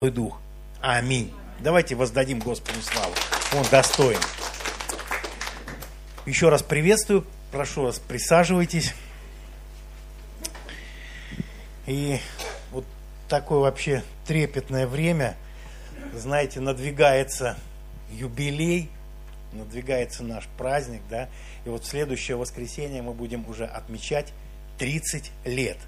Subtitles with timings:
[0.00, 0.40] Дух.
[0.80, 1.34] Аминь.
[1.58, 3.12] Давайте воздадим Господу славу.
[3.52, 4.20] Он достоин.
[6.24, 7.26] Еще раз приветствую.
[7.50, 8.94] Прошу вас, присаживайтесь.
[11.88, 12.20] И
[12.70, 12.84] вот
[13.28, 15.36] такое вообще трепетное время,
[16.14, 17.56] знаете, надвигается
[18.12, 18.90] юбилей,
[19.52, 21.28] надвигается наш праздник, да,
[21.64, 24.32] и вот следующее воскресенье мы будем уже отмечать
[24.78, 25.78] 30 лет,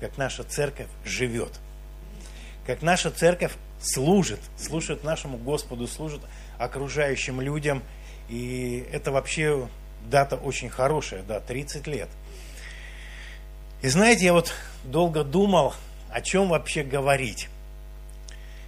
[0.00, 1.52] как наша церковь живет–
[2.70, 3.50] как наша церковь
[3.82, 6.20] служит, служит нашему Господу, служит
[6.56, 7.82] окружающим людям.
[8.28, 9.66] И это вообще
[10.08, 12.08] дата очень хорошая, да, 30 лет.
[13.82, 14.52] И знаете, я вот
[14.84, 15.74] долго думал,
[16.12, 17.48] о чем вообще говорить.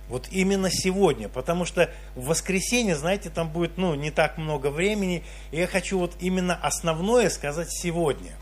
[0.09, 5.23] Вот именно сегодня, потому что в воскресенье, знаете, там будет, ну, не так много времени,
[5.53, 8.33] и я хочу вот именно основное сказать сегодня.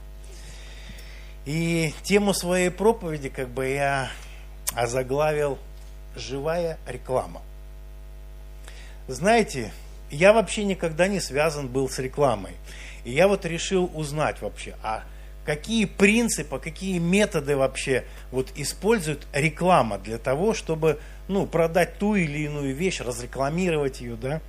[1.45, 4.11] И тему своей проповеди, как бы, я
[4.75, 5.59] озаглавил
[6.17, 7.43] «Живая реклама».
[9.09, 9.73] Знаете,
[10.11, 12.53] я вообще никогда не связан был с рекламой.
[13.05, 15.05] И я вот решил узнать вообще, а
[15.45, 22.41] какие принципы, какие методы вообще вот использует реклама для того, чтобы ну, продать ту или
[22.41, 24.41] иную вещь, разрекламировать ее, да.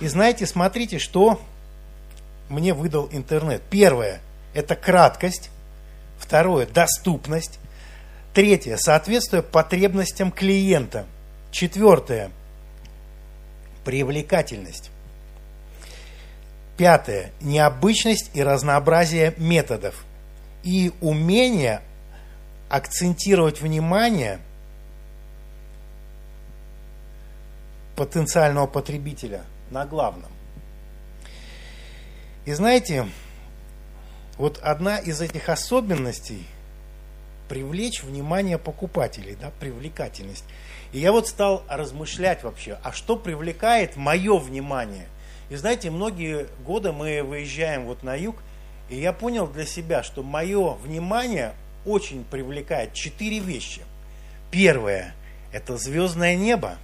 [0.00, 1.40] И знаете, смотрите, что
[2.48, 3.62] мне выдал интернет.
[3.70, 4.20] Первое–
[4.54, 5.50] это краткость.
[6.18, 7.58] Второе– доступность.
[8.36, 8.76] Третье.
[8.76, 11.06] Соответствие потребностям клиента.
[11.50, 12.30] Четвертое.
[13.82, 14.90] Привлекательность.
[16.76, 17.32] Пятое.
[17.40, 20.04] Необычность и разнообразие методов.
[20.62, 21.80] И умение
[22.68, 24.38] акцентировать внимание
[27.96, 30.30] потенциального потребителя на главном.
[32.44, 33.08] И знаете,
[34.36, 36.46] вот одна из этих особенностей–
[37.48, 40.44] привлечь внимание покупателей, да, привлекательность.
[40.92, 45.06] И я вот стал размышлять вообще, а что привлекает мое внимание?
[45.48, 48.36] И знаете, многие годы мы выезжаем вот на юг,
[48.88, 51.54] и я понял для себя, что мое внимание
[51.84, 53.82] очень привлекает четыре вещи.
[54.50, 55.14] Первое–
[55.52, 56.76] это звездное небо.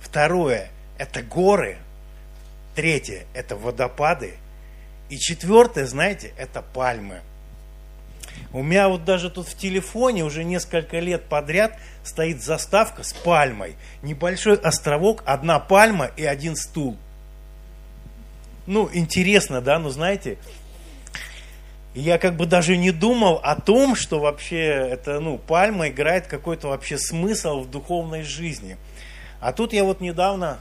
[0.00, 0.68] Второе–
[0.98, 1.78] это горы.
[2.74, 4.34] Третье– это водопады.
[5.10, 7.20] И четвертое, знаете, это пальмы–
[8.52, 13.76] у меня вот даже тут в телефоне уже несколько лет подряд стоит заставка с пальмой.
[14.02, 16.96] Небольшой островок, одна пальма и один стул.
[18.66, 20.38] Ну, интересно, да, ну знаете,
[21.94, 26.68] я как бы даже не думал о том, что вообще это, ну, пальма играет какой-то
[26.68, 28.76] вообще смысл в духовной жизни.
[29.40, 30.58] А тут я вот недавно,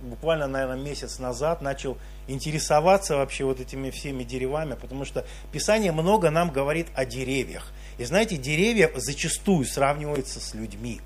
[0.00, 6.30] буквально, наверное, месяц назад начал интересоваться вообще вот этими всеми деревами, потому что Писание много
[6.30, 7.72] нам говорит о деревьях.
[7.98, 11.00] И знаете, деревья зачастую сравниваются с людьми.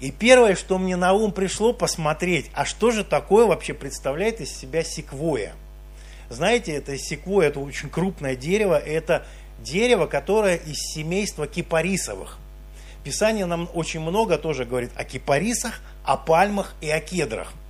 [0.00, 4.54] И первое, что мне на ум пришло, посмотреть, а что же такое вообще представляет из
[4.54, 5.54] себя секвоя.
[6.28, 9.24] Знаете, это секвоя, это очень крупное дерево, это
[9.60, 12.38] дерево, которое из семейства кипарисовых.
[13.04, 17.52] Писание нам очень много тоже говорит о кипарисах, о пальмах и о кедрах–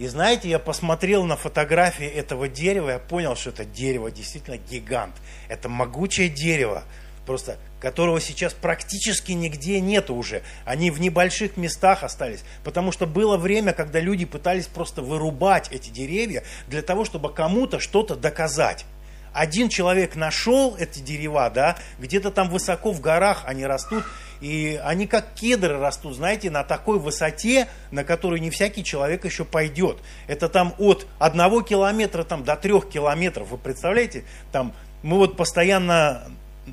[0.00, 5.14] и знаете, я посмотрел на фотографии этого дерева, я понял, что это дерево действительно гигант.
[5.46, 6.84] Это могучее дерево,
[7.26, 10.42] просто которого сейчас практически нигде нету уже.
[10.64, 12.44] Они в небольших местах остались.
[12.64, 17.78] Потому что было время, когда люди пытались просто вырубать эти деревья для того, чтобы кому-то
[17.78, 18.86] что-то доказать
[19.32, 24.04] один человек нашел эти дерева, да, где-то там высоко в горах они растут,
[24.40, 29.44] и они как кедры растут, знаете, на такой высоте, на которую не всякий человек еще
[29.44, 29.98] пойдет.
[30.26, 34.24] Это там от одного километра там, до трех километров, вы представляете?
[34.52, 36.24] Там мы вот постоянно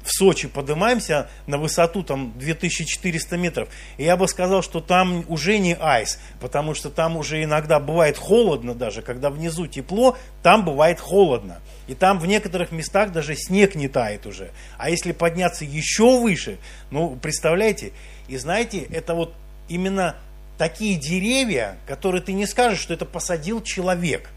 [0.03, 5.57] в Сочи поднимаемся на высоту там 2400 метров, и я бы сказал, что там уже
[5.57, 10.99] не айс, потому что там уже иногда бывает холодно даже, когда внизу тепло, там бывает
[10.99, 11.59] холодно.
[11.87, 14.51] И там в некоторых местах даже снег не тает уже.
[14.77, 16.57] А если подняться еще выше,
[16.91, 17.93] ну, представляете,
[18.27, 19.33] и знаете, это вот
[19.69, 20.15] именно
[20.57, 24.29] такие деревья, которые ты не скажешь, что это посадил человек.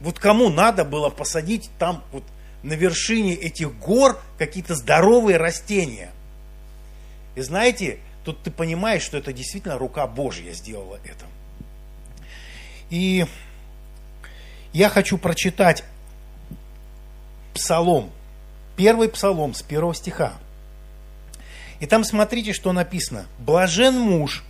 [0.00, 2.22] Вот кому надо было посадить там вот
[2.62, 6.10] на вершине этих гор какие-то здоровые растения.
[7.34, 11.24] И знаете, тут ты понимаешь, что это действительно рука Божья сделала это.
[12.90, 13.26] И
[14.72, 15.84] я хочу прочитать
[17.54, 18.10] псалом,
[18.76, 20.34] первый псалом с первого стиха.
[21.80, 23.26] И там смотрите, что написано.
[23.38, 24.44] «Блажен муж,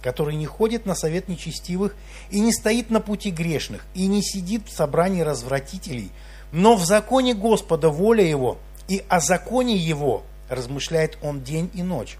[0.00, 1.96] который не ходит на совет нечестивых
[2.30, 6.10] и не стоит на пути грешных, и не сидит в собрании развратителей,
[6.52, 12.18] но в законе Господа воля его, и о законе его размышляет он день и ночь.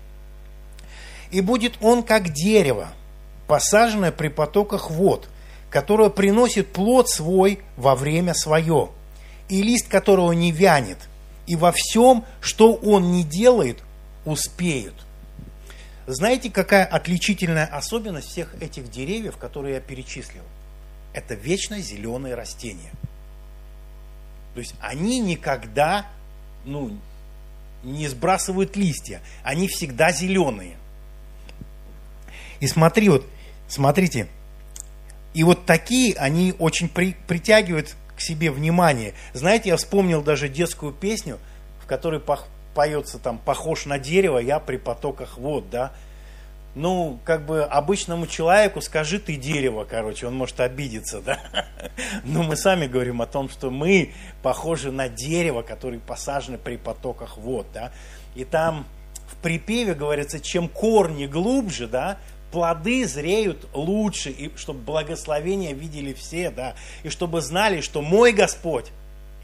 [1.30, 2.88] И будет он как дерево,
[3.46, 5.28] посаженное при потоках вод,
[5.70, 8.90] которое приносит плод свой во время свое,
[9.48, 10.98] и лист которого не вянет,
[11.46, 13.82] и во всем, что он не делает,
[14.24, 14.94] успеют.
[16.06, 20.42] Знаете, какая отличительная особенность всех этих деревьев, которые я перечислил?
[21.12, 22.92] Это вечно зеленые растения.
[24.54, 26.06] То есть они никогда
[26.64, 26.96] ну,
[27.82, 30.76] не сбрасывают листья, они всегда зеленые.
[32.60, 33.26] И смотри, вот,
[33.68, 34.28] смотрите,
[35.34, 39.14] и вот такие, они очень при, притягивают к себе внимание.
[39.32, 41.38] Знаете, я вспомнил даже детскую песню,
[41.82, 42.38] в которой по,
[42.74, 45.92] поется там «Похож на дерево, я при потоках вод», да,
[46.74, 51.38] ну, как бы обычному человеку скажи ты дерево, короче, он может обидеться, да.
[52.24, 57.36] Но мы сами говорим о том, что мы похожи на дерево, которое посажено при потоках
[57.36, 57.92] вод, да.
[58.34, 58.86] И там
[59.26, 62.18] в припеве говорится, чем корни глубже, да,
[62.50, 68.86] плоды зреют лучше, и чтобы благословения видели все, да, и чтобы знали, что мой Господь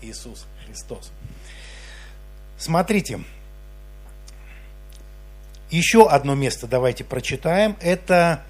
[0.01, 1.11] Иисус Христос.
[2.57, 3.21] Смотрите,
[5.71, 7.77] еще одно место давайте прочитаем.
[7.81, 8.43] Это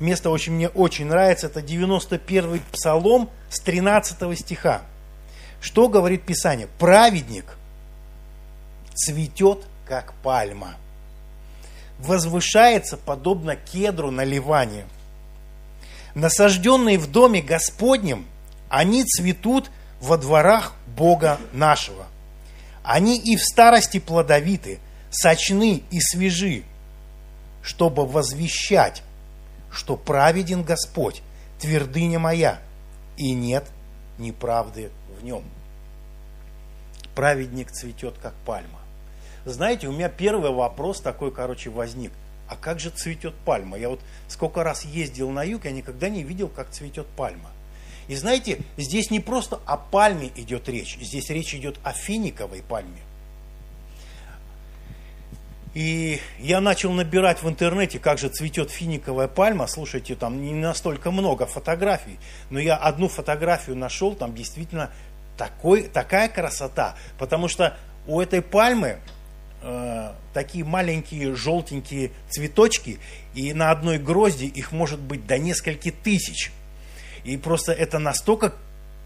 [0.00, 1.46] место очень, мне очень нравится.
[1.46, 4.82] Это 91-й псалом с 13 стиха.
[5.60, 6.68] Что говорит Писание?
[6.78, 7.56] Праведник
[8.94, 10.74] цветет, как пальма.
[11.98, 14.86] Возвышается, подобно кедру на Ливане.
[16.14, 18.26] Насажденные в доме Господнем,
[18.68, 19.70] они цветут
[20.00, 22.06] во дворах Бога нашего.
[22.82, 24.80] Они и в старости плодовиты–
[25.12, 26.64] сочны и свежи,
[27.62, 29.02] чтобы возвещать,
[29.70, 31.22] что праведен Господь,
[31.60, 32.60] твердыня моя,
[33.16, 33.70] и нет
[34.18, 35.44] неправды в нем.
[37.14, 38.80] Праведник цветет, как пальма.
[39.44, 42.12] Знаете, у меня первый вопрос такой, короче, возник.
[42.48, 43.78] А как же цветет пальма?
[43.78, 47.50] Я вот сколько раз ездил на юг, я никогда не видел, как цветет пальма.
[48.08, 53.00] И знаете, здесь не просто о пальме идет речь, здесь речь идет о финиковой пальме.
[55.74, 59.66] И я начал набирать в интернете, как же цветет финиковая пальма.
[59.66, 62.18] Слушайте, там не настолько много фотографий,
[62.50, 64.90] но я одну фотографию нашел, там действительно
[65.38, 66.96] такой, такая красота.
[67.18, 67.76] Потому что
[68.06, 68.98] у этой пальмы
[69.62, 72.98] э, такие маленькие желтенькие цветочки,
[73.34, 76.52] и на одной грозди их может быть до нескольких тысяч.
[77.24, 78.54] И просто это настолько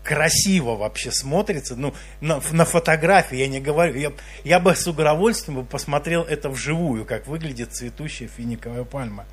[0.07, 1.75] красиво вообще смотрится.
[1.75, 3.99] Ну, на, на фотографии я не говорю.
[3.99, 4.13] Я,
[4.45, 9.27] я бы с удовольствием бы посмотрел это вживую, как выглядит цветущая финиковая пальма.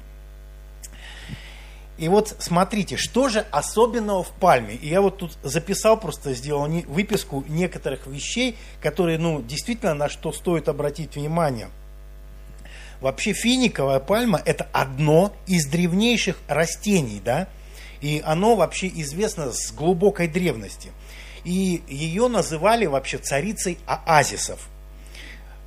[1.99, 4.73] И вот смотрите, что же особенного в пальме?
[4.73, 10.09] И я вот тут записал, просто сделал не, выписку некоторых вещей, которые, ну, действительно на
[10.09, 11.69] что стоит обратить внимание.
[12.99, 17.47] Вообще финиковая пальма– это одно из древнейших растений, да,
[18.03, 20.91] и оно вообще известно с глубокой древности.
[21.45, 24.67] И ее называли вообще царицей оазисов.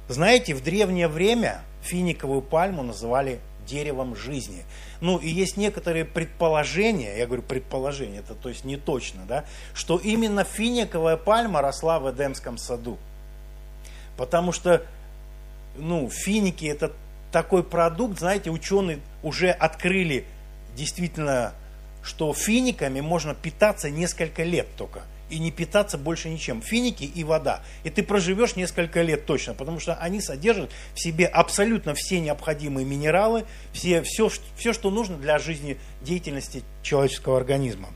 [0.08, 4.64] Знаете, в древнее время финиковую пальму называли деревом жизни.
[5.00, 9.96] Ну и есть некоторые предположения, я говорю предположения, это то есть не точно, да, что
[9.96, 12.98] именно финиковая пальма росла в Эдемском саду.
[14.18, 14.84] Потому что,
[15.78, 16.92] ну, финики это
[17.32, 20.26] такой продукт, знаете, ученые уже открыли
[20.76, 21.54] действительно
[22.06, 25.02] что финиками можно питаться несколько лет только.
[25.28, 26.62] И не питаться больше ничем.
[26.62, 27.60] Финики и вода.
[27.82, 32.86] И ты проживешь несколько лет точно, потому что они содержат в себе абсолютно все необходимые
[32.86, 37.88] минералы, все, все, все что нужно для жизнедеятельности человеческого организма.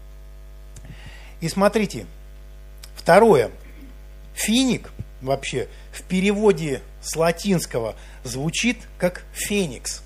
[1.40, 2.06] И смотрите,
[2.96, 3.52] второе.
[4.34, 4.90] Финик
[5.22, 10.02] вообще в переводе с латинского звучит как феникс.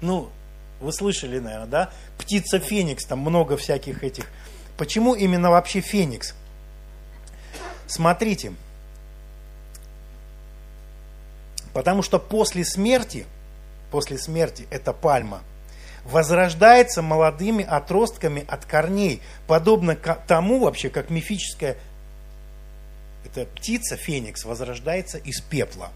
[0.00, 0.30] Ну,
[0.80, 1.90] вы слышали, наверное, да?
[2.18, 4.26] Птица Феникс, там много всяких этих.
[4.76, 6.34] Почему именно вообще Феникс?
[7.86, 8.52] Смотрите.
[11.72, 13.26] Потому что после смерти,
[13.90, 15.42] после смерти эта пальма
[16.04, 21.76] возрождается молодыми отростками от корней, подобно тому вообще, как мифическая
[23.24, 25.90] эта птица Феникс возрождается из пепла.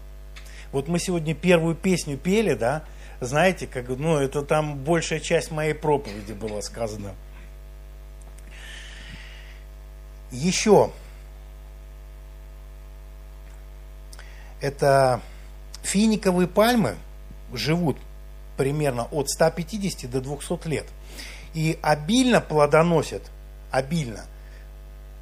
[0.71, 2.83] Вот мы сегодня первую песню пели, да,
[3.19, 7.15] знаете, как, ну, это там большая часть моей проповеди была сказана.
[10.31, 10.91] Еще
[14.59, 15.21] это
[15.83, 16.95] финиковые пальмы
[17.53, 17.97] живут
[18.57, 20.85] примерно от 150 до 200 лет
[21.53, 23.29] и обильно плодоносят,
[23.71, 24.25] обильно,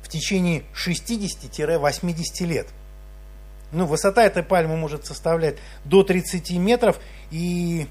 [0.02, 2.68] в течение 60-80 лет–
[3.72, 7.00] ну, высота этой пальмы может составлять до 30 метров,
[7.32, 7.88] и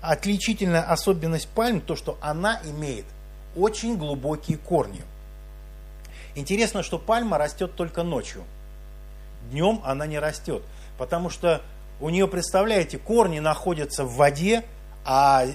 [0.00, 3.06] отличительная особенность пальм то, что она имеет
[3.56, 5.02] очень глубокие корни.
[6.34, 8.44] Интересно, что пальма растет только ночью.
[9.50, 10.62] Днем она не растет,
[10.98, 11.62] потому что
[12.00, 14.64] у нее, представляете, корни находятся в воде,
[15.04, 15.46] а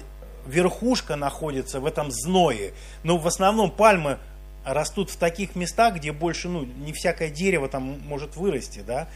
[0.46, 2.72] верхушка находится в этом зное.
[3.02, 4.18] Но в основном пальмы
[4.64, 9.08] растут в таких местах, где больше, ну, не всякое дерево там может вырасти, да.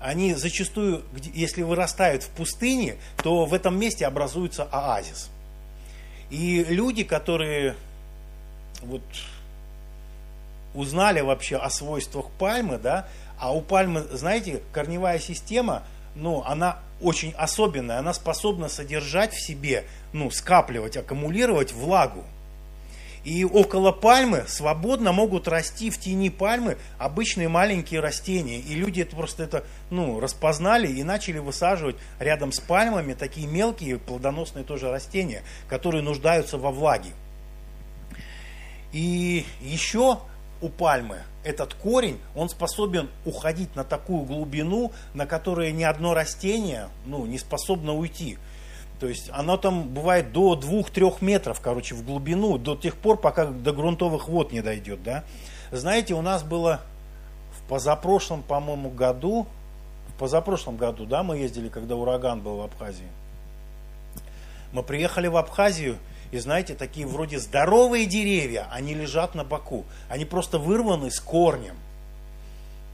[0.00, 1.02] Они зачастую,
[1.34, 5.30] если вырастают в пустыне, то в этом месте образуется оазис.
[6.30, 7.74] И люди, которые
[8.82, 9.02] вот
[10.74, 15.82] узнали вообще о свойствах пальмы, да, а у пальмы, знаете, корневая система,
[16.14, 22.24] ну, она очень особенная, она способна содержать в себе, ну, скапливать, аккумулировать влагу.
[23.28, 28.58] И около пальмы свободно могут расти в тени пальмы обычные маленькие растения.
[28.58, 33.98] И люди это просто это, ну, распознали и начали высаживать рядом с пальмами такие мелкие
[33.98, 37.10] плодоносные тоже растения, которые нуждаются во влаге.
[38.92, 40.20] И еще
[40.62, 46.88] у пальмы этот корень, он способен уходить на такую глубину, на которой ни одно растение
[47.04, 48.38] ну, не способно уйти.
[49.00, 53.46] То есть оно там бывает до 2-3 метров, короче, в глубину, до тех пор, пока
[53.46, 55.02] до грунтовых вод не дойдет.
[55.02, 55.24] Да?
[55.70, 56.80] Знаете, у нас было
[57.52, 59.46] в позапрошлом, по-моему, году,
[60.08, 63.06] в позапрошлом году, да, мы ездили, когда ураган был в Абхазии.
[64.72, 65.96] Мы приехали в Абхазию,
[66.30, 69.84] и знаете, такие вроде здоровые деревья, они лежат на боку.
[70.08, 71.76] Они просто вырваны с корнем.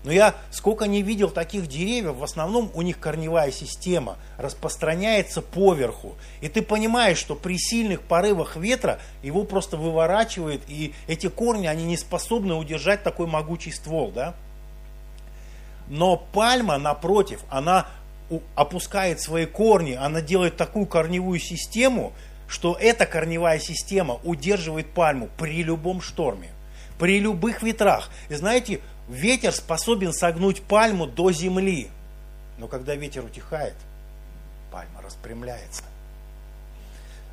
[0.05, 6.15] Но я сколько не видел таких деревьев, в основном у них корневая система распространяется поверху.
[6.43, 11.85] И ты понимаешь, что при сильных порывах ветра его просто выворачивает, и эти корни, они
[11.85, 14.13] не способны удержать такой могучий ствол.
[14.13, 14.35] Да?
[15.89, 17.89] Но пальма, напротив, она
[18.55, 22.13] опускает свои корни, она делает такую корневую систему,
[22.47, 26.51] что эта корневая система удерживает пальму при любом шторме,
[26.99, 28.11] при любых ветрах.
[28.29, 31.89] И знаете, ветер способен согнуть пальму до земли.
[32.59, 33.75] Но когда ветер утихает,
[34.71, 35.83] пальма распрямляется.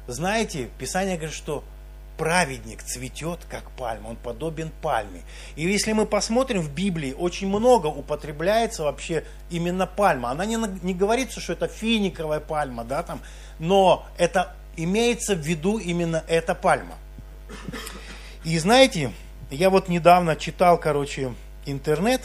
[0.07, 1.63] Знаете, Писание говорит, что
[2.17, 5.21] праведник цветет, как пальма, он подобен пальме.
[5.55, 10.29] И если мы посмотрим в Библии, очень много употребляется вообще именно пальма.
[10.29, 13.21] Она не, не говорится, что это финиковая пальма, да, там,
[13.57, 16.95] но это имеется в виду именно эта пальма.
[18.43, 19.11] И знаете,
[19.49, 21.33] я вот недавно читал, короче,
[21.65, 22.21] интернет,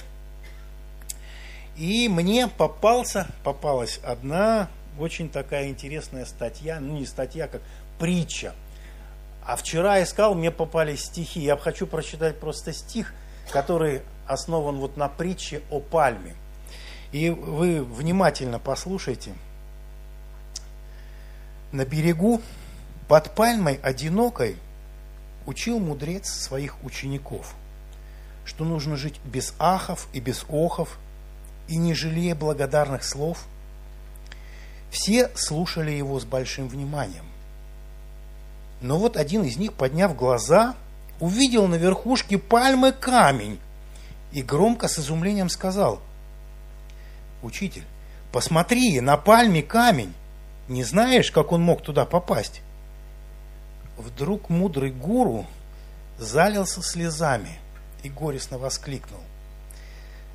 [1.76, 7.61] и мне попался, попалась одна очень такая интересная статья, ну не статья, как
[7.99, 8.55] притча.
[9.45, 11.40] А вчера искал, мне попались стихи.
[11.40, 13.14] Я хочу прочитать просто стих,
[13.52, 16.35] который основан вот на притче о пальме.
[17.12, 19.35] И вы внимательно послушайте–
[21.73, 22.40] на берегу,
[23.09, 24.57] под пальмой одинокой,
[25.47, 27.55] учил мудрец своих учеников,
[28.46, 30.98] что нужно жить без ахов и без охов,
[31.68, 33.44] и не жалея благодарных слов.
[34.90, 37.24] Все слушали его с большим вниманием.
[38.80, 40.76] Но вот один из них, подняв глаза,
[41.18, 43.58] увидел на верхушке пальмы камень
[44.30, 46.00] и громко с изумлением сказал,
[47.42, 47.84] «Учитель,
[48.32, 50.14] посмотри, на пальме камень,
[50.68, 52.62] не знаешь, как он мог туда попасть?
[53.96, 55.46] Вдруг мудрый гуру
[56.18, 57.58] залился слезами
[58.06, 59.20] и горестно воскликнул.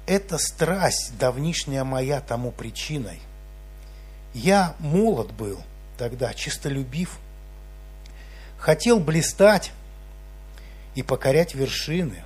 [0.05, 3.19] Это страсть давнишняя моя тому причиной.
[4.33, 5.61] Я молод был
[5.97, 7.19] тогда, чистолюбив,
[8.57, 9.71] хотел блистать
[10.95, 12.23] и покорять вершины,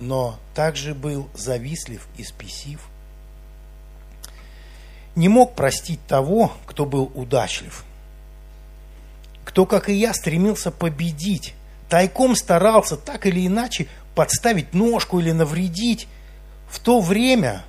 [0.00, 2.88] но также был завистлив и спесив–
[5.16, 7.84] не мог простить того, кто был удачлив.
[9.44, 11.54] Кто, как и я, стремился победить,
[11.88, 16.08] тайком старался так или иначе подставить ножку или навредить.
[16.68, 17.62] В то время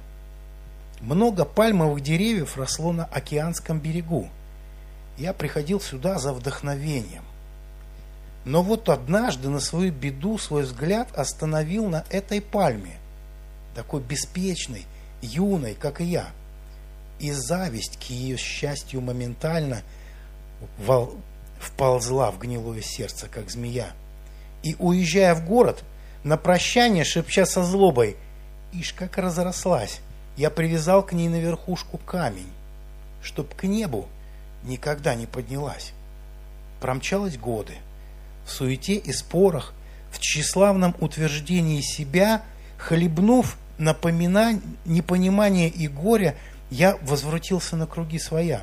[0.99, 4.27] много пальмовых деревьев росло на океанском берегу.
[5.19, 7.23] Я приходил сюда за вдохновением.
[8.45, 12.97] Но вот однажды на свою беду свой взгляд остановил на этой пальме,
[13.75, 14.87] такой беспечной,
[15.21, 16.29] юной, как и я–
[17.19, 19.81] и зависть к ее счастью моментально
[21.59, 23.91] вползла в гнилое сердце, как змея.
[24.63, 25.83] И, уезжая в город,
[26.23, 28.17] на прощание, шепча со злобой,
[28.73, 30.01] «Ишь, как разрослась!»
[30.35, 32.51] Я привязал к ней на верхушку камень,
[33.23, 34.07] чтоб к небу
[34.63, 35.93] никогда не поднялась.
[36.79, 37.73] Промчалось годы.
[38.45, 39.73] В суете и спорах,
[40.11, 42.43] в тщеславном утверждении себя,
[42.77, 46.37] хлебнув напоминание, непонимание и горе,
[46.69, 48.61] я возвратился на круги своя.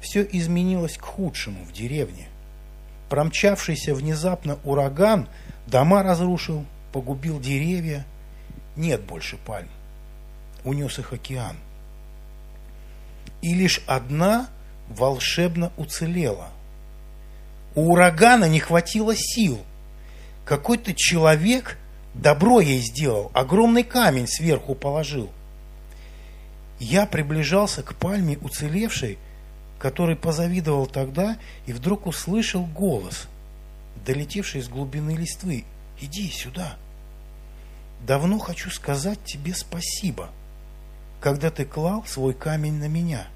[0.00, 2.28] все изменилось к худшему в деревне.
[3.08, 5.28] Промчавшийся внезапно ураган
[5.66, 8.04] дома разрушил, погубил деревья.
[8.76, 9.68] Нет больше пальм.
[10.64, 11.56] Унес их океан.
[13.42, 14.48] И лишь одна
[14.88, 16.48] волшебно уцелела.
[17.74, 19.58] У урагана не хватило сил.
[20.44, 21.78] Какой-то человек
[22.14, 25.30] добро ей сделал, огромный камень сверху положил.
[26.78, 29.18] Я приближался к пальме уцелевшей,
[29.84, 31.36] который позавидовал тогда,
[31.66, 33.28] и вдруг услышал голос,
[34.06, 35.66] долетевший из глубины листвы.
[36.00, 36.76] «Иди сюда.
[38.00, 40.30] Давно хочу сказать тебе спасибо,
[41.20, 43.26] когда ты клал свой камень на меня.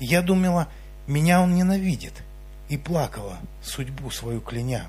[0.00, 0.68] Я думала,
[1.06, 2.14] меня он ненавидит,
[2.70, 4.86] и плакала, судьбу свою кляня.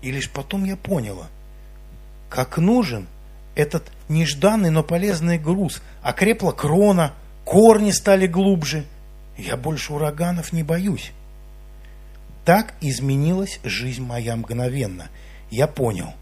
[0.00, 1.26] И лишь потом я поняла,
[2.30, 3.06] как нужен
[3.54, 5.82] этот нежданный, но полезный груз.
[6.00, 7.12] Окрепла крона,
[7.48, 8.84] корни стали глубже.
[9.38, 11.12] Я больше ураганов не боюсь.
[12.44, 15.08] Так изменилась жизнь моя мгновенно.
[15.50, 16.12] Я понял,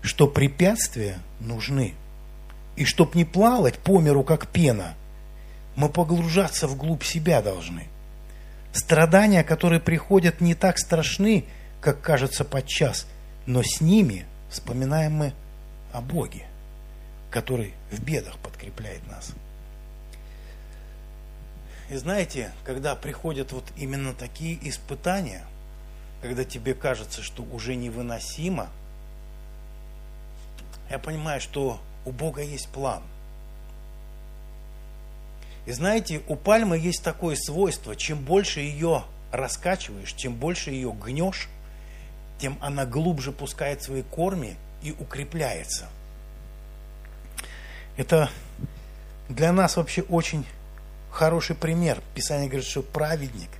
[0.00, 1.92] что препятствия нужны.
[2.76, 4.94] И чтоб не плавать по миру, как пена,
[5.76, 7.88] мы погружаться вглубь себя должны.
[8.72, 11.44] Страдания, которые приходят, не так страшны,
[11.82, 13.06] как кажется подчас,
[13.44, 15.34] но с ними вспоминаем мы
[15.92, 16.46] о Боге,
[17.30, 19.34] который в бедах подкрепляет нас.
[21.90, 25.44] И знаете, когда приходят вот именно такие испытания,
[26.22, 28.68] когда тебе кажется, что уже невыносимо,
[30.88, 33.02] я понимаю, что у Бога есть план.
[35.66, 41.48] И знаете, у пальмы есть такое свойство, чем больше ее раскачиваешь, чем больше ее гнешь,
[42.38, 45.88] тем она глубже пускает свои корни и укрепляется.
[47.96, 48.30] Это
[49.28, 50.46] для нас вообще очень
[51.10, 52.02] хороший пример.
[52.14, 53.50] Писание говорит, что праведник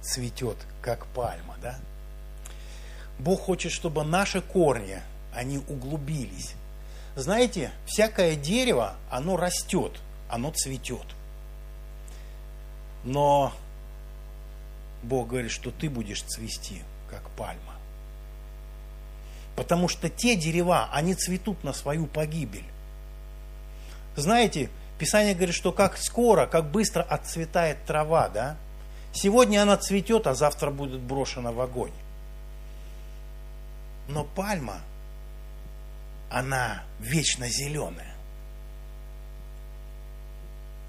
[0.00, 1.78] цветет, как пальма, да?
[3.18, 5.00] Бог хочет, чтобы наши корни,
[5.34, 6.54] они углубились.
[7.14, 11.06] Знаете, всякое дерево, оно растет, оно цветет.
[13.04, 13.52] Но
[15.02, 17.74] Бог говорит, что ты будешь цвести, как пальма.
[19.56, 22.64] Потому что те дерева, они цветут на свою погибель.
[24.16, 24.70] Знаете,
[25.02, 28.56] Писание говорит, что как скоро, как быстро отцветает трава, да?
[29.12, 31.90] Сегодня она цветет, а завтра будет брошена в огонь.
[34.06, 34.78] Но пальма,
[36.30, 38.14] она вечно зеленая.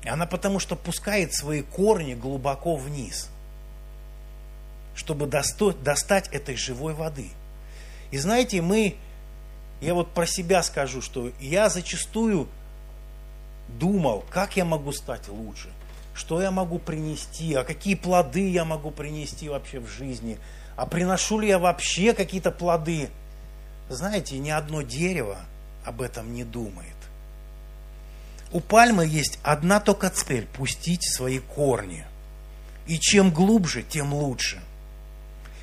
[0.05, 3.31] Она потому что пускает свои корни глубоко вниз,
[4.93, 7.31] чтобы достать этой живой воды.
[8.11, 8.95] И знаете, мы,
[9.81, 12.47] я вот про себя скажу, что я зачастую
[13.67, 15.69] думал, как я могу стать лучше,
[16.13, 20.37] что я могу принести, а какие плоды я могу принести вообще в жизни,
[20.75, 23.09] а приношу ли я вообще какие-то плоды.
[23.89, 25.37] Знаете, ни одно дерево
[25.85, 26.95] об этом не думает.
[28.51, 32.05] У пальмы есть одна только цель– пустить свои корни.
[32.85, 34.61] И чем глубже, тем лучше.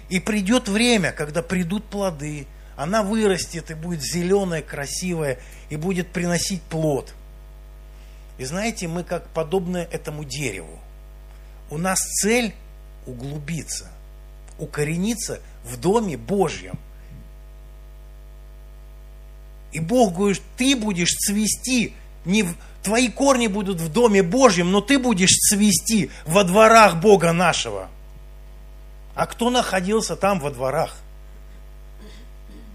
[0.09, 6.63] И придет время, когда придут плоды, она вырастет и будет зеленая, красивая, и будет приносить
[6.63, 7.15] плод–
[8.41, 10.79] и знаете, мы как подобны этому дереву.
[11.69, 12.55] У нас цель
[13.05, 13.91] углубиться,
[14.59, 16.79] укорениться в Доме Божьем.
[19.73, 21.93] И Бог говорит, ты будешь цвести,
[22.25, 27.35] не в, твои корни будут в Доме Божьем, но ты будешь цвести во дворах Бога
[27.35, 27.91] нашего.
[29.15, 30.97] А кто находился там во дворах?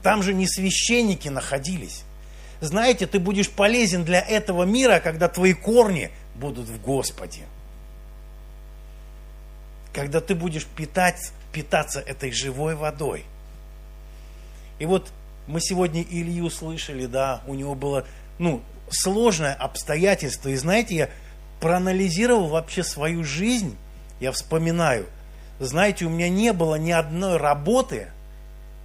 [0.03, 2.03] Там же не священники находились
[2.61, 7.43] знаете, ты будешь полезен для этого мира, когда твои корни будут в Господе.
[9.93, 13.25] Когда ты будешь питать, питаться этой живой водой.
[14.79, 15.11] И вот
[15.47, 18.05] мы сегодня Илью слышали, да, у него было,
[18.39, 20.49] ну, сложное обстоятельство.
[20.49, 21.09] И знаете, я
[21.59, 23.77] проанализировал вообще свою жизнь,
[24.19, 25.07] я вспоминаю,
[25.59, 28.07] знаете, у меня не было ни одной работы,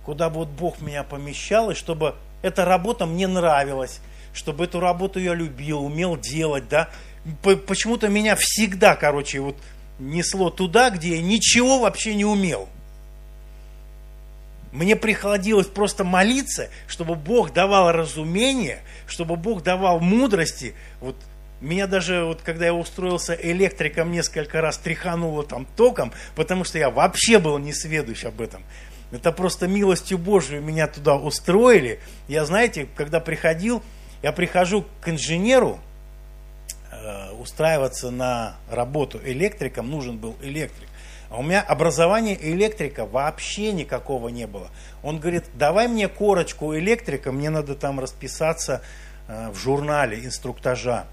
[0.05, 4.01] куда бы вот Бог меня помещал, и чтобы эта работа мне нравилась,
[4.33, 6.89] чтобы эту работу я любил, умел делать, да.
[7.43, 9.57] Почему-то меня всегда, короче, вот
[9.99, 12.69] несло туда, где я ничего вообще не умел.
[14.73, 20.75] Мне приходилось просто молиться, чтобы Бог давал разумение, чтобы Бог давал мудрости.
[21.01, 21.17] Вот
[21.61, 26.89] меня даже, вот когда я устроился электриком, несколько раз тряхануло там током, потому что я
[26.89, 28.63] вообще был не сведущ об этом.
[29.13, 32.01] Это просто милостью Божией меня туда устроили.
[32.29, 33.83] Я, знаете, когда приходил,
[34.23, 35.81] я прихожу к инженеру,
[36.93, 40.89] э, устраиваться на работу электриком, нужен был электрик.
[41.31, 44.69] А у меня образования электрика вообще никакого не было.
[45.03, 48.83] Он говорит, давай мне корочку электрика, мне надо там расписаться
[49.29, 51.07] э, в журнале инструктажа.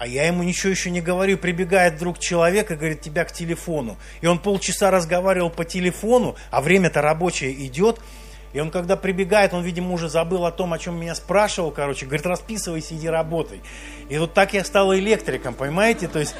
[0.00, 1.36] А я ему ничего еще не говорю.
[1.36, 3.98] Прибегает вдруг человек и говорит, тебя к телефону.
[4.22, 8.00] И он полчаса разговаривал по телефону, а время-то рабочее идет.
[8.54, 12.06] И он, когда прибегает, он, видимо, уже забыл о том, о чем меня спрашивал, короче,
[12.06, 13.60] говорит, расписывайся, иди работай.
[14.08, 16.08] И вот так я стал электриком, понимаете?
[16.08, 16.34] То есть,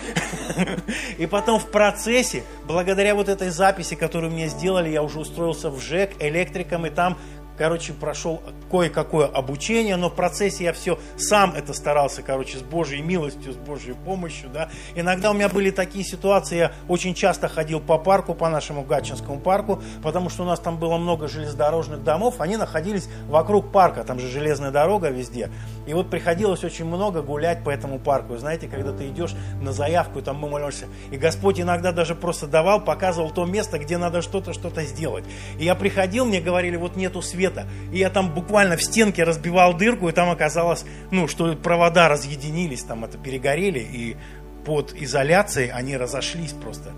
[1.18, 5.78] и потом в процессе, благодаря вот этой записи, которую мне сделали, я уже устроился в
[5.82, 7.18] ЖЭК электриком, и там
[7.60, 13.02] короче, прошел кое-какое обучение, но в процессе я все сам это старался, короче, с Божьей
[13.02, 14.70] милостью, с Божьей помощью, да.
[14.94, 19.40] Иногда у меня были такие ситуации, я очень часто ходил по парку, по нашему Гатчинскому
[19.40, 24.18] парку, потому что у нас там было много железнодорожных домов, они находились вокруг парка, там
[24.18, 25.50] же железная дорога везде.
[25.86, 28.38] И вот приходилось очень много гулять по этому парку.
[28.38, 32.80] Знаете, когда ты идешь на заявку, там мы молишься, и Господь иногда даже просто давал,
[32.82, 35.24] показывал то место, где надо что-то, что-то сделать.
[35.58, 37.66] И я приходил, мне говорили, вот нету света, света.
[37.92, 42.82] И я там буквально в стенке разбивал дырку, и там оказалось, ну, что провода разъединились,
[42.82, 44.16] там это перегорели, и
[44.64, 46.90] под изоляцией они разошлись просто.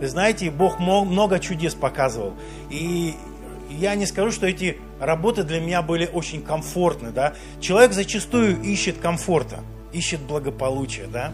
[0.00, 2.34] Знаете, Бог много чудес показывал.
[2.70, 3.14] И
[3.70, 7.34] я не скажу, что эти работы для меня были очень комфортны, да.
[7.60, 9.60] Человек зачастую ищет комфорта,
[9.92, 11.32] ищет благополучия, да.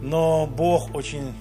[0.00, 1.32] Но Бог очень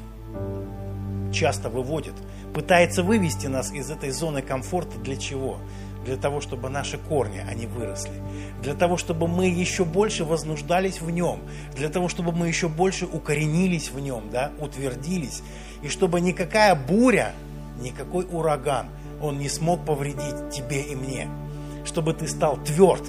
[1.34, 2.14] часто выводит,
[2.54, 5.58] пытается вывести нас из этой зоны комфорта для чего?
[6.06, 8.22] Для того, чтобы наши корни, они выросли,
[8.62, 11.40] для того, чтобы мы еще больше вознуждались в нем,
[11.76, 15.42] для того, чтобы мы еще больше укоренились в нем, да, утвердились,
[15.82, 17.34] и чтобы никакая буря,
[17.82, 18.88] никакой ураган,
[19.22, 21.28] он не смог повредить тебе и мне,
[21.86, 23.04] чтобы ты стал тверд,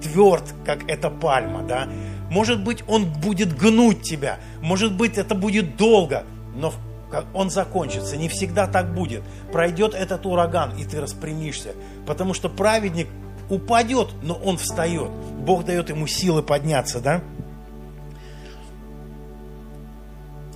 [0.00, 1.88] тверд, как эта пальма, да,
[2.30, 6.24] может быть, он будет гнуть тебя, может быть, это будет долго,
[6.54, 6.76] но в
[7.34, 8.16] он закончится.
[8.16, 9.22] Не всегда так будет.
[9.52, 11.74] Пройдет этот ураган, и ты распрямишься.
[12.06, 13.08] Потому что праведник
[13.48, 15.10] упадет, но он встает.
[15.10, 17.22] Бог дает ему силы подняться, да?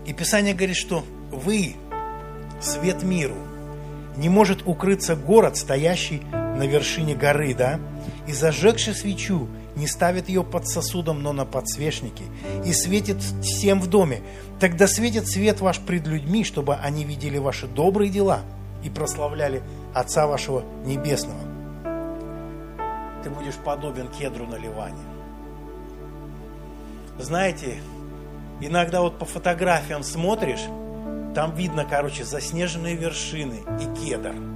[0.05, 1.77] И Писание говорит, что вы
[2.61, 3.37] свет миру.
[4.17, 7.81] Не может укрыться город, стоящий на вершине горы, да?
[8.27, 12.25] И зажегший свечу не ставит ее под сосудом, но на подсвечнике,
[12.65, 14.23] и светит всем в доме.
[14.61, 18.41] Тогда светит свет ваш пред людьми, чтобы они видели ваши добрые дела
[18.85, 19.63] и прославляли
[19.95, 21.41] Отца вашего Небесного.
[23.23, 25.03] Ты будешь подобен кедру на Ливане.
[27.19, 27.81] Знаете,
[28.61, 30.65] иногда вот по фотографиям смотришь,
[31.35, 34.35] там видно, короче, заснеженные вершины и кедр–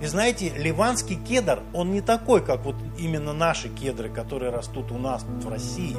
[0.00, 4.98] и знаете, ливанский кедр, он не такой, как вот именно наши кедры, которые растут у
[4.98, 5.96] нас в России.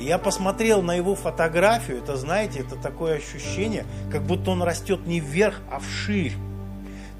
[0.00, 5.06] И я посмотрел на его фотографию, это, знаете, это такое ощущение, как будто он растет
[5.06, 6.32] не вверх, а вширь.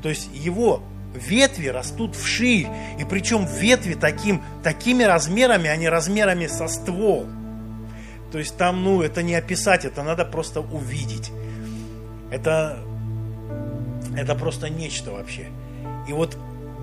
[0.02, 0.82] То есть его
[1.14, 2.66] ветви растут вширь,
[2.98, 7.26] и причем ветви таким, такими размерами, а не размерами со ствол.
[8.32, 11.30] То есть там, ну, это не описать, это надо просто увидеть.
[12.30, 12.78] Это,
[14.16, 15.48] это просто нечто вообще.
[16.08, 16.36] И вот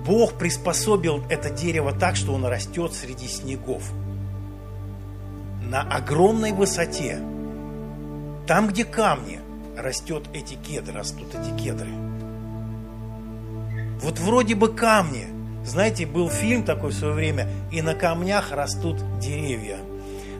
[0.06, 3.82] Бог приспособил это дерево так, что оно растет среди снегов.
[5.62, 7.18] На огромной высоте.
[8.46, 9.40] Там, где камни,
[9.76, 11.90] растет эти кедры, растут эти кедры.
[14.00, 15.26] Вот вроде бы камни.
[15.64, 19.78] Знаете, был фильм такой в свое время, и на камнях растут деревья.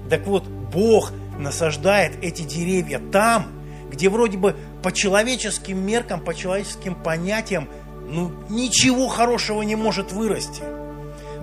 [0.08, 3.46] Так вот, Бог насаждает эти деревья там,
[3.90, 7.68] где вроде бы по человеческим меркам, по человеческим понятиям
[8.10, 10.62] ну, ничего хорошего не может вырасти.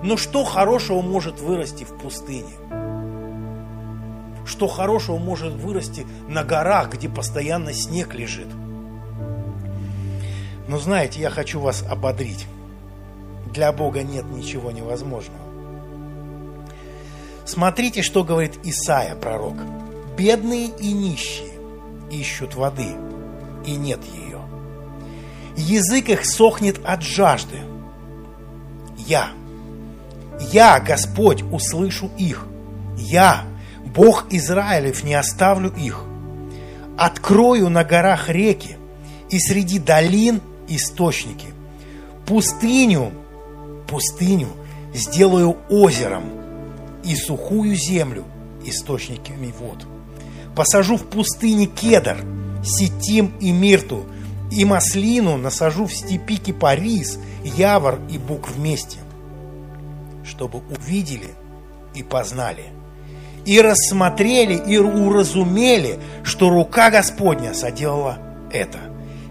[0.02, 2.52] Но что хорошего может вырасти в пустыне?
[4.44, 8.48] Что хорошего может вырасти на горах, где постоянно снег лежит?
[10.68, 12.46] Но знаете, я хочу вас ободрить.
[13.52, 15.40] Для Бога нет ничего невозможного.
[17.46, 19.56] Смотрите, что говорит Исаия, пророк.
[20.18, 21.58] Бедные и нищие
[22.10, 22.94] ищут воды,
[23.64, 24.27] и нет ее
[25.60, 27.58] язык их сохнет от жажды.
[28.96, 29.30] Я,
[30.52, 32.46] я, Господь, услышу их.
[32.96, 33.44] Я,
[33.84, 36.04] Бог Израилев, не оставлю их.
[36.96, 38.76] Открою на горах реки
[39.30, 41.48] и среди долин источники.
[42.26, 43.12] Пустыню,
[43.88, 44.48] пустыню
[44.94, 46.24] сделаю озером
[47.04, 48.24] и сухую землю
[48.64, 49.86] источниками вод.
[50.54, 52.18] Посажу в пустыне кедр,
[52.64, 54.04] сетим и мирту–
[54.50, 58.98] и маслину насажу в степи кипарис, явор и бук вместе,
[60.24, 61.34] чтобы увидели
[61.94, 62.64] и познали.
[63.44, 68.18] и рассмотрели, и уразумели, что рука Господня соделала
[68.52, 68.78] это,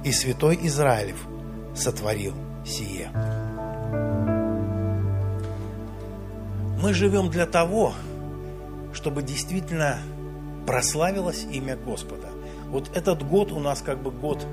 [0.04, 1.28] и святой Израилев
[1.76, 2.34] сотворил
[2.66, 3.12] сие.
[6.82, 7.94] Мы живем для того,
[8.92, 10.00] чтобы действительно
[10.66, 12.30] прославилось имя Господа.
[12.70, 14.46] Вот этот год у нас как бы год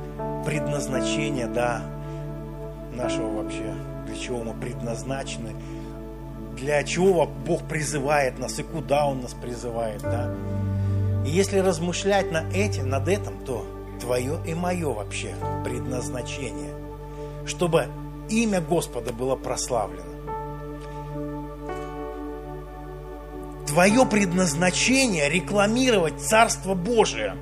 [0.45, 1.83] предназначения, да,
[2.93, 3.75] нашего вообще,
[4.07, 5.53] для чего мы предназначены,
[6.57, 10.33] для чего Бог призывает нас и куда Он нас призывает, да.
[11.27, 13.67] И если размышлять на этим, над этим, то
[14.01, 16.75] твое и мое вообще предназначение,
[17.47, 17.87] чтобы
[18.29, 20.15] имя Господа было прославлено.
[23.67, 27.37] Твое предназначение рекламировать Царство Божие.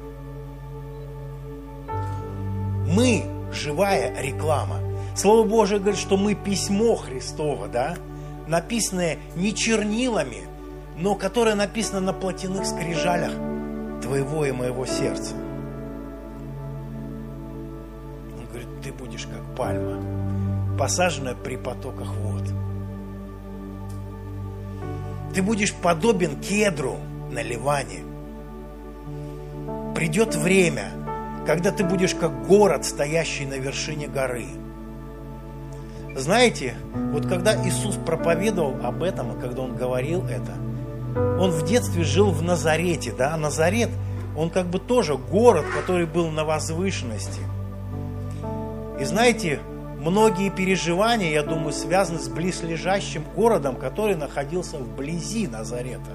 [2.93, 4.81] Мы живая реклама.
[5.17, 7.97] Слово Божие говорит, что мы письмо Христово, да?
[8.47, 10.43] Написанное не чернилами,
[10.99, 13.33] но которое написано на плотяных скрижалях
[14.03, 15.35] твоего и моего сердца.
[18.39, 22.43] Он говорит, ты будешь как пальма, посаженная при потоках вод.
[25.35, 26.99] Ты будешь подобен кедру
[27.31, 28.05] на Ливане.
[29.95, 30.91] Придет время,
[31.47, 34.47] когда ты будешь как город, стоящий на вершине горы.
[36.15, 36.75] Знаете,
[37.13, 40.53] вот когда Иисус проповедовал об этом, и когда Он говорил это,
[41.41, 43.91] Он в детстве жил в Назарете, да, Назарет,
[44.37, 47.41] он как бы тоже город, который был на возвышенности.
[48.99, 49.61] И знаете,
[50.03, 56.11] Многие переживания, я думаю, связаны с близлежащим городом, который находился вблизи Назарета.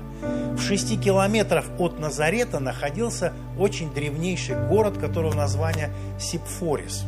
[0.56, 7.06] В шести километрах от Назарета находился очень древнейший город, которого название Сипфорис.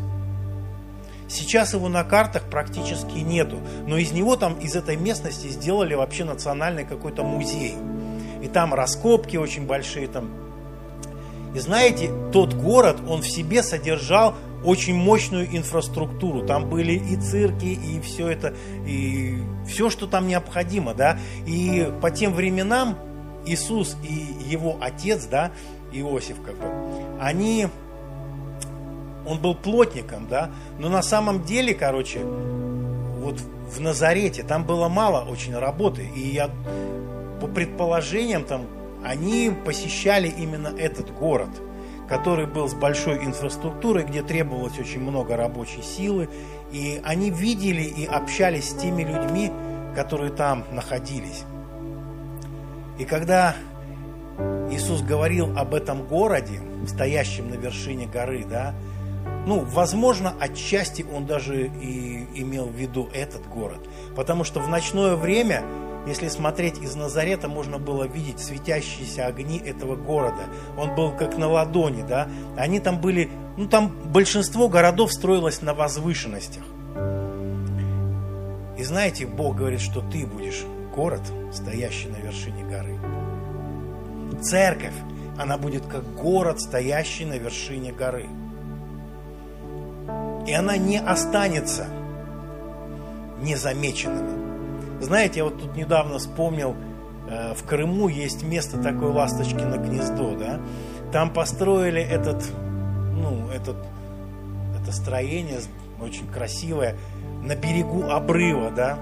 [1.27, 6.23] Сейчас его на картах практически нету, но из него там, из этой местности сделали вообще
[6.23, 7.75] национальный какой-то музей.
[8.41, 10.29] И там раскопки очень большие, там
[11.53, 16.45] и знаете, тот город, он в себе содержал очень мощную инфраструктуру.
[16.45, 18.53] Там были и цирки, и все это,
[18.85, 21.17] и все, что там необходимо, да.
[21.45, 22.97] И по тем временам
[23.45, 25.51] Иисус и его отец, да,
[25.91, 26.65] Иосиф, как бы,
[27.19, 27.67] они,
[29.25, 35.21] он был плотником, да, но на самом деле, короче, вот в Назарете там было мало
[35.29, 36.49] очень работы, и я
[37.39, 38.65] по предположениям там
[39.03, 41.49] они посещали именно этот город–
[42.09, 46.27] который был с большой инфраструктурой, где требовалось очень много рабочей силы.
[46.71, 49.51] И они видели и общались с теми людьми,
[49.95, 51.43] которые там находились.
[52.97, 53.55] И когда
[54.71, 58.73] Иисус говорил об этом городе, стоящем на вершине горы, да,
[59.45, 63.79] ну, возможно, отчасти он даже и имел в виду этот город.
[64.15, 65.63] Потому что в ночное время
[66.07, 70.43] если смотреть из Назарета, можно было видеть светящиеся огни этого города.
[70.77, 72.29] Он был как на ладони, да.
[72.57, 76.63] Они там были, ну там большинство городов строилось на возвышенностях.
[78.77, 80.63] И знаете, Бог говорит, что ты будешь
[80.95, 81.21] город,
[81.53, 82.97] стоящий на вершине горы.
[84.41, 84.95] Церковь,
[85.37, 88.27] она будет как город, стоящий на вершине горы.
[90.47, 91.87] И она не останется
[93.41, 94.38] незамеченными.
[94.99, 96.75] Знаете, я вот тут недавно вспомнил,
[97.29, 100.59] э, в Крыму есть место такое Ласточкино гнездо, да?
[101.11, 102.43] Там построили этот,
[103.15, 103.77] ну, этот,
[104.79, 105.59] это строение
[106.01, 106.95] очень красивое
[107.41, 108.97] на берегу обрыва, да?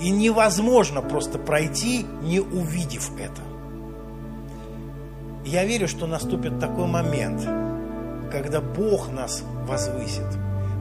[0.00, 3.42] И невозможно просто пройти, не увидев это.
[5.44, 7.42] Я верю, что наступит такой момент,
[8.30, 10.26] когда Бог нас возвысит.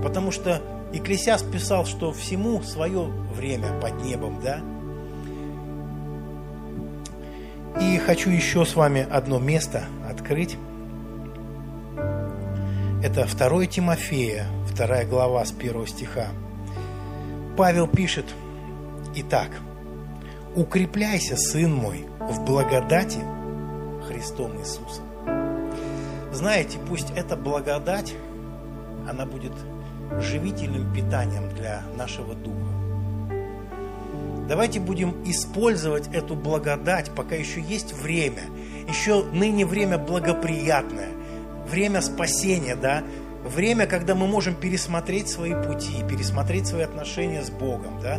[0.04, 3.04] Потому что Екклесиас писал, что всему свое
[3.36, 4.62] время под небом, да?
[7.80, 10.58] И хочу еще с вами одно место открыть.
[13.04, 16.28] Это 2 Тимофея, 2 глава с 1 стиха.
[17.56, 18.26] Павел пишет,
[19.16, 19.50] «Итак,
[20.56, 23.20] укрепляйся, сын мой, в благодати
[24.08, 25.06] Христом Иисусом».
[26.34, 28.14] Знаете, пусть эта благодать,
[29.10, 29.54] она будет
[30.20, 32.58] живительным питанием для нашего духа.
[34.48, 38.42] Давайте будем использовать эту благодать, пока еще есть время.
[38.88, 41.10] Еще ныне время благоприятное,
[41.70, 43.04] время спасения, да,
[43.44, 48.18] время, когда мы можем пересмотреть свои пути, пересмотреть свои отношения с Богом, да,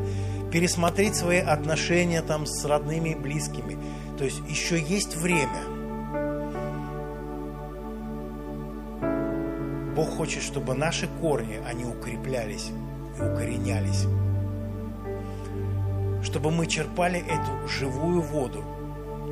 [0.53, 3.76] пересмотреть свои отношения там с родными и близкими.
[4.16, 5.59] То есть еще есть время–
[10.00, 12.70] Бог хочет, чтобы наши корни, они укреплялись
[13.18, 14.06] и укоренялись.
[16.22, 18.64] Чтобы мы черпали эту живую воду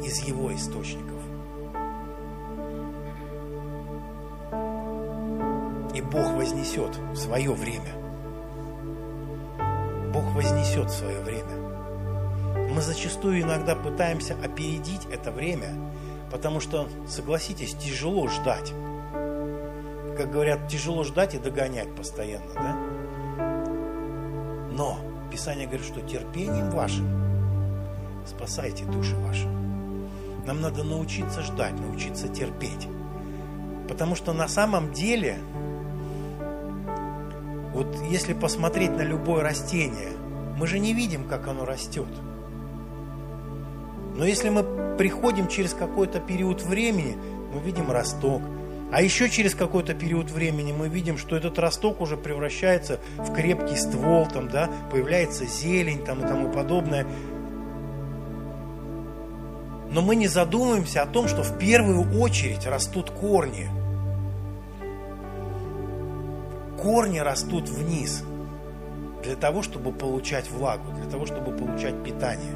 [0.04, 1.22] из Его источников.
[5.94, 7.94] И Бог вознесет свое время.
[10.12, 12.68] Бог вознесет свое время.
[12.74, 15.70] Мы зачастую иногда пытаемся опередить это время,
[16.30, 18.74] потому что, согласитесь, тяжело ждать.
[20.18, 22.76] Как говорят, тяжело ждать и догонять постоянно, да?
[24.72, 24.98] Но
[25.30, 27.06] Писание говорит, что терпением вашим
[28.26, 29.46] спасайте души ваши.
[30.44, 32.88] Нам надо научиться ждать, научиться терпеть.
[33.88, 35.38] Потому что на самом деле
[37.72, 40.10] вот если посмотреть на любое растение,
[40.58, 42.08] мы же не видим, как оно растет.
[44.16, 47.16] Но если мы приходим через какой-то период времени,
[47.54, 48.42] мы видим росток.
[48.90, 53.76] А еще через какой-то период времени мы видим, что этот росток уже превращается в крепкий
[53.76, 57.06] ствол, там, да, появляется зелень там, и тому подобное.
[59.90, 63.68] Но мы не задумываемся о том, что в первую очередь растут корни–
[66.78, 68.22] корни растут вниз
[69.22, 72.54] для того, чтобы получать влагу, для того, чтобы получать питание.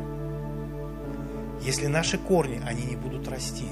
[1.63, 3.67] Если наши корни, они не будут расти,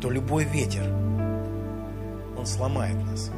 [0.00, 0.84] то любой ветер,
[2.44, 3.30] он сломает нас.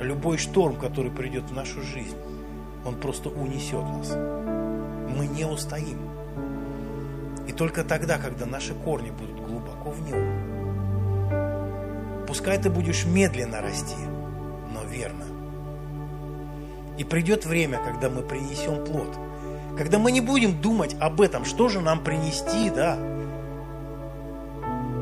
[0.00, 2.16] Любой шторм, который придет в нашу жизнь,
[2.84, 4.14] он просто унесет нас.
[4.14, 5.98] Мы не устоим.
[7.48, 10.24] И только тогда, когда наши корни будут глубоко в нем,
[12.28, 13.96] пускай ты будешь медленно расти–
[14.96, 15.24] верно.
[16.98, 19.18] И придет время, когда мы принесем плод.
[19.76, 22.96] Когда мы не будем думать об этом, что же нам принести, да.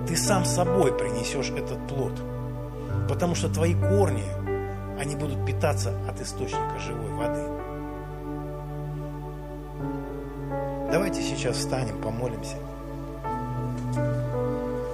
[0.08, 2.33] Ты сам собой принесешь этот плод.
[3.08, 4.24] Потому что твои корни,
[4.98, 7.42] они будут питаться от источника живой воды.
[10.90, 12.56] Давайте сейчас встанем, помолимся.